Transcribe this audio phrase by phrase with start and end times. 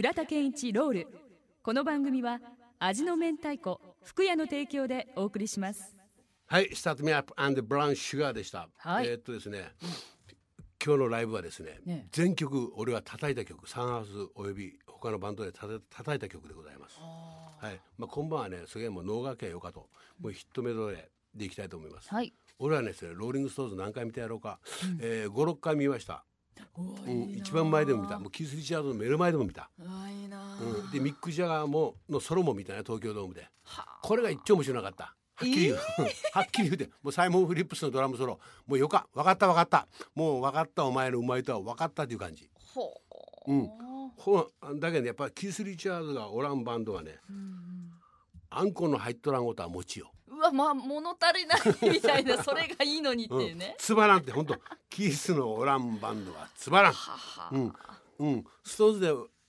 [0.00, 1.08] 浦田賢一 ROLL。
[1.62, 2.40] この番組は
[2.78, 5.94] 味の明太子福屋の提供でお送りします。
[6.46, 8.70] はい、 Start Me Up and Brown Sugar でした。
[8.78, 9.08] はい。
[9.08, 9.74] えーっとですね、
[10.82, 12.06] 今日のライブはですね、ね。
[12.12, 16.96] 全曲俺が叩いた曲、サンハウスおよび他のバンドで叩いた曲でございます。
[16.98, 22.08] はい、まあ今晩はね、それはもう能書きよかと、もうヒットメドレーでいきたいと思います。
[22.08, 22.32] はい。
[22.58, 24.60] 俺はね、ローリングストーンズ何回見てやろうか、
[24.98, 26.24] えー、5、6回見ました。
[26.78, 29.70] うん、一番前でも見た、もうキース・リチャードの目の前でも見た。
[29.80, 33.48] あいいなうん、でミック・ジャガーものソロも見たね東京ドームで。
[34.02, 35.04] これが一丁面白なかった。
[35.04, 35.76] はっきり言う、
[36.32, 36.90] はっきり言うて。
[37.02, 38.38] もうサイモン・フリップスのドラムソロ。
[38.66, 39.88] もうよか分かった分かった。
[40.14, 42.50] もう分かったお前のうまいとは分かったっていう感じ。
[42.74, 43.00] ほ
[43.46, 43.54] う。
[43.54, 43.70] ん。
[44.16, 47.18] ほだけどねやっぱりキース・リチャードがおらんバンドはね、
[48.50, 50.10] あんこの入っとらんことはもちよ、
[50.52, 54.56] まあ物足りないみたいなそれがいいのにってうんいうね、つまらんって本当
[54.88, 56.94] キースのおらんバンドはつまらん。
[57.52, 57.74] うん、
[58.18, 59.00] うん、ストーンズ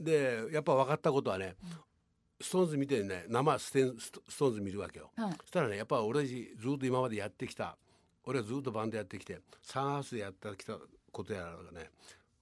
[0.00, 1.56] ででやっぱ分かったことはね、
[2.40, 5.32] ストーンズ見てね生ステンストーンズ見るわけよ、はい。
[5.40, 7.76] そしたらねやっぱ俺ずっと今までやってきた
[8.24, 10.76] 俺はずっとバンドやってきてサンハウスでやってきた
[11.10, 11.90] ことやらがね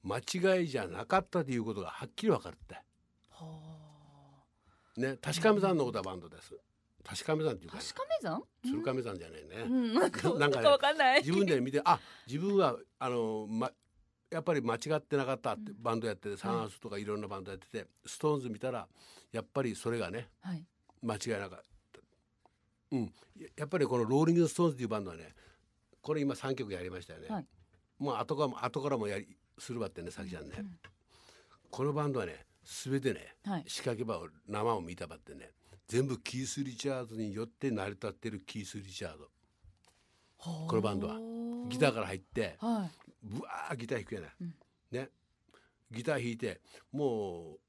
[0.02, 2.76] 間違いじゃなかったということがはっきり分かるって。
[4.96, 6.54] ね確かめ山のことはバンドです
[7.04, 9.94] 確かめ山っていうか、ね、確かめ山鶴亀山じゃないね、うん。
[9.94, 11.20] なんかなんかかわかんない。
[11.20, 13.70] 自分で見てあ自分はあの、ま、
[14.30, 18.86] やっぱり間違ってなかったってバンドやってて、サンハウスとかいろんなバンドやっててストーンズ見たら
[19.32, 20.64] やっぱりそれがねはい。
[21.02, 21.58] 間違いなかっ
[21.92, 22.00] た。
[22.92, 25.34] うん、ややっぱりこのローリング・ストーンズというバンドはね
[26.02, 27.46] これ今3曲やりましたよね、はい。
[27.98, 30.48] もう後からも後からもやりするばってねさきちゃん。
[30.48, 30.54] ね、
[31.70, 33.64] このバンドはね全てね、はい。
[33.66, 35.50] 仕掛け場を生を見たばってね
[35.90, 39.28] 全部キース・リチャードによって成り立ってるキース・リチャード。
[40.38, 41.16] このバンドは。
[41.68, 43.26] ギターから入ってはい。
[43.26, 44.30] ぶわーギター弾くやない、
[44.92, 45.08] ね。
[45.90, 46.60] ギター弾いて
[46.92, 47.60] もう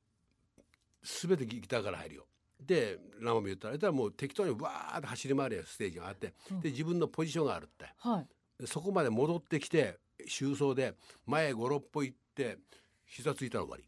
[1.04, 2.28] 全てギターから入るよ。
[2.64, 7.86] で生も言ったら言ったらもう適当にわーって走り回るよステージがあって、で自分のポジションがあるって。
[7.98, 8.28] はい。
[8.62, 10.94] でそこまで戻ってきて収奏で
[11.26, 12.60] 前56歩行って
[13.04, 13.84] 膝ついたら終わり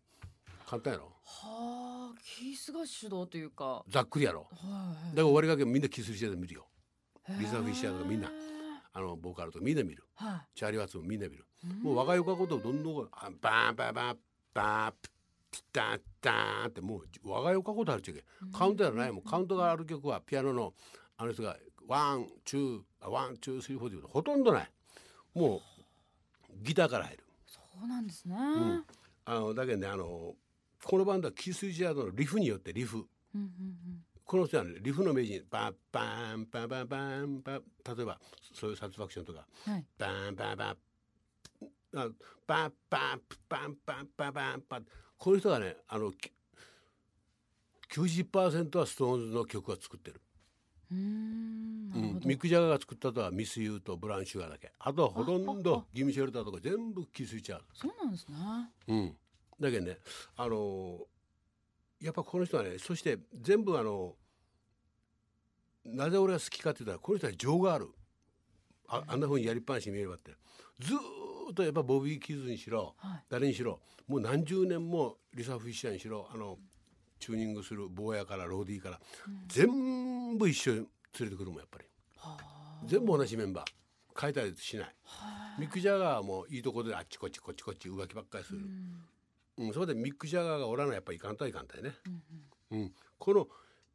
[0.74, 1.12] 簡単やろ。
[1.24, 3.84] はあキースが主導というか。
[3.88, 4.48] ざっくりやろ。
[4.52, 6.66] はいだから終わりがけみんなキスしてる見るよ。
[7.24, 8.32] はいリサ・フィッシャーとかみんな。
[8.96, 10.04] あのボーカルとかみんな見る。
[10.16, 11.46] はチャーリー・ワッツもみんな見る。
[11.84, 14.18] もう若い子ことをどんどんあバーンバーンバーン
[14.54, 14.94] バーン
[15.52, 19.22] ピッタンターンってもう若い子ことあるっちゅうけカウントやらないもん。
[19.24, 20.74] カウントがある曲はピアノの
[21.18, 21.56] あの人が
[21.88, 24.72] one two あ one two three four っていうほとんどない。
[25.36, 25.62] もう
[26.64, 27.24] ギターから入る。
[27.46, 28.84] そうなんですね、うん。
[29.26, 30.34] あのだけどねあの
[30.84, 32.98] このバンドはキース・リチャードのリフによってリフ。
[33.36, 33.50] うんうん
[34.26, 37.62] この人は、ね、リフの名人バンバンバンバンバンバン
[37.98, 38.20] 例えば
[38.54, 40.78] そういう Satisfaction とかうんはいバンバンバン
[41.96, 42.08] あ
[42.48, 44.86] バンバンバンバンバンバンバン
[45.18, 46.32] この人がねあのき
[47.94, 50.20] 90%はストーンズの曲が作ってる、
[50.92, 58.36] うーんなうんミック・ジャガーが作ったとは Miss You と Brown Sugar だけあとはほとんど Gimme Shelter とか全部キース・リチャードそうなんですね
[58.88, 59.16] うん、
[59.60, 59.98] だけどね
[60.36, 61.00] あの
[62.02, 64.16] やっぱこの人はねそして全部あの
[65.86, 67.90] なぜ俺が好きかって言ったらこの人は情がある。
[68.88, 70.32] ああんな風にやりっぱなしに見えればって。
[70.80, 70.98] ずー
[71.52, 73.24] っとやっぱボビー・キズにしろ、はい。
[73.30, 76.58] 誰にしろもう何十年もリサ・フィッシャーにしろあの
[77.20, 79.00] チューニングする坊やからローディーから、
[79.48, 80.88] 全部一緒に連
[81.22, 81.86] れてくるもんやっぱり。
[82.18, 82.82] はあ。
[82.86, 84.20] 全部同じメンバー。
[84.20, 84.96] 変えたりしない。
[85.58, 88.60] ミック・ジャガーもいいとこであっちこっちこっちこっち浮気ばっかりする。
[88.60, 89.06] うん、
[89.74, 91.94] それでミック・ジャガーがおらなやっぱりいかんとはいかんたいね、
[92.72, 93.48] うんこの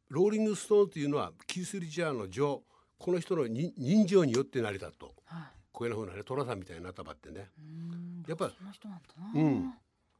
[0.09, 2.63] ローリング・ストーンっていうのはキース・リチャーの情
[2.97, 5.13] この人のに人情によって成り立つと。
[5.25, 5.43] はい。
[5.71, 7.49] こういうふうなね寅さんみたいになったばってね。
[7.57, 8.23] うん。
[8.27, 9.73] やっぱそんな人なんだな、うん。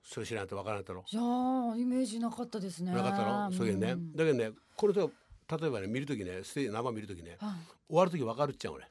[0.04, 1.04] それ知らんとわからんだろ。
[1.10, 2.94] いやーイメージなかったですね。
[2.94, 3.52] なかったろ？
[3.52, 3.96] そういうね。
[3.96, 5.12] んだけどねこの人
[5.60, 7.52] 例えばね見る時ねステージ生見る時ねはい。
[7.88, 8.86] 終わる時わかるっちゃう俺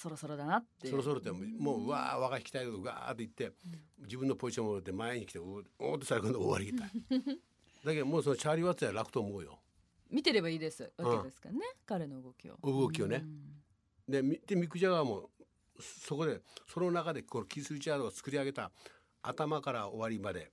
[0.00, 0.88] そろそろだなって。
[0.88, 3.56] そろそろってもうもううわー若いきたいとかガーって言って
[3.98, 6.86] 自分のポジションを戻って前に来ておおーってされ今度終わりきた。
[6.86, 6.90] い
[7.84, 9.60] だけどもうそのチャーリー・ワッツは楽と思うよ。
[10.08, 12.56] 見てればいいですわけですからね、彼の動きを。
[12.62, 13.16] 動きをね。
[13.16, 13.62] うん。
[14.08, 15.30] でみでミック・ジャガーも
[15.78, 18.72] そこでその中でこのキース・リチャードが作り上げた
[19.20, 20.50] 頭から終わりまで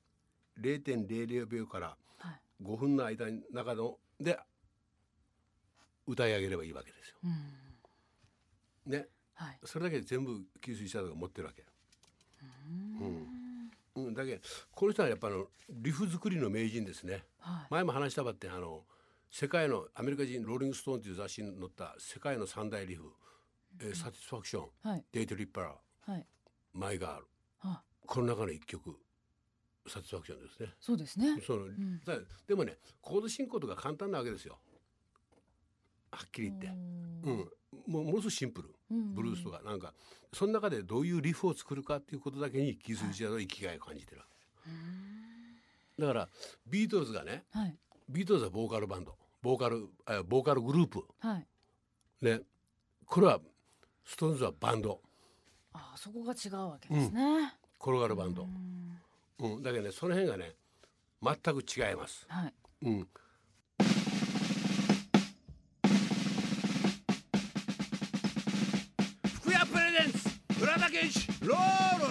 [0.60, 4.38] 0.00秒からはい5分の間の中ので
[6.06, 7.16] 歌い上げればいいわけですよ。
[7.24, 8.92] うん。
[8.92, 9.60] ねはい。
[9.64, 11.64] それだけで全部キース・リチャードが持ってるわけ。
[13.00, 14.08] うん。
[14.08, 14.42] うん、だけど
[14.72, 17.24] この人はやっぱあのリフ作りの名人ですね。
[17.40, 17.68] はい。
[17.72, 18.84] 前も話したばってあの
[19.32, 23.14] 世界のアメリカ人ローリング・ストーンという雑誌に載った世界の三大リフ、
[23.80, 25.06] えーサティスファクション、はい。
[25.12, 26.26] デイト・リッパーはい。
[26.74, 27.28] マイ・ガール。
[27.60, 28.98] はこの中の一曲
[29.88, 30.70] サティスファクションですね。
[30.80, 31.42] そうですね。
[31.46, 32.00] そのん。
[32.06, 32.14] だ
[32.48, 34.58] でもねコード進行とか簡単なわけですよ。
[36.12, 37.52] はっきり言って、うん、
[37.88, 38.70] もうものすごくシンプル。
[38.92, 39.94] うんブルースとかなんか
[40.34, 44.28] その中でどういうリフを作るかっていうことだけにキース・リチャードは生きがいを感じてるわ
[45.98, 46.02] け。
[46.02, 46.30] だから
[46.68, 47.76] ビートルズがねはい。
[48.10, 49.16] ビートルズはボーカルバンド。
[49.42, 51.04] ボーカルあボーカルグループ。
[51.20, 51.48] はい。
[52.22, 52.42] ね。
[53.06, 53.40] これは
[54.06, 55.02] ストーンズはバンド。
[55.74, 57.54] あそこが違うわけですね。
[57.82, 58.44] 転がるバンド。
[58.44, 59.00] う、ん。
[59.40, 60.56] うん、だけどねその辺がね
[61.22, 62.26] 全く違います。
[62.30, 62.54] はい。
[62.84, 63.08] うん
[71.48, 71.58] ロー
[72.00, 72.06] ル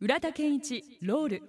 [0.00, 1.42] 浦田健一ロール。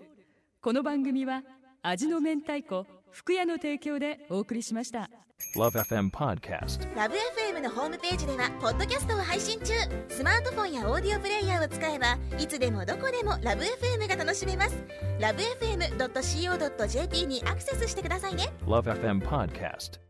[0.62, 1.42] この番組は
[1.82, 5.10] 味の明太子福屋の提供でお送りしました。
[5.58, 6.96] Love FM Podcast.
[6.96, 9.74] ラブ f m のホームページではポッドキャストを配信中。
[10.10, 14.76] スマートフォンやオーディオプレイヤーを使えばいつでもどこでもラブ f m が楽しめます。
[15.20, 18.54] ラブ FM.co.jp にアクセスしてくださいね。
[18.68, 20.09] Love FM Podcast.